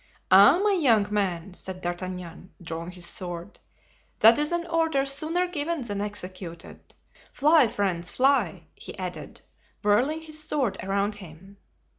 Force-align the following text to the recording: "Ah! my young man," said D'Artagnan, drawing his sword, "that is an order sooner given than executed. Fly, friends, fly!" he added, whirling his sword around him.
"Ah! 0.31 0.59
my 0.63 0.71
young 0.71 1.05
man," 1.11 1.53
said 1.53 1.79
D'Artagnan, 1.79 2.49
drawing 2.59 2.89
his 2.89 3.05
sword, 3.05 3.59
"that 4.17 4.39
is 4.39 4.51
an 4.51 4.65
order 4.65 5.05
sooner 5.05 5.45
given 5.47 5.81
than 5.81 6.01
executed. 6.01 6.95
Fly, 7.31 7.67
friends, 7.67 8.09
fly!" 8.09 8.63
he 8.73 8.97
added, 8.97 9.41
whirling 9.83 10.21
his 10.21 10.41
sword 10.43 10.79
around 10.81 11.13
him. 11.21 11.57